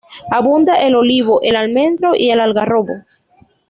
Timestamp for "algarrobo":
2.39-3.03